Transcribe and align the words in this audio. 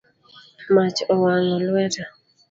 Mach 0.73 0.97
owang’o 1.13 1.57
lweta 1.65 2.03